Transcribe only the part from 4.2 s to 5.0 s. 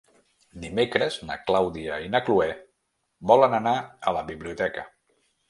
biblioteca.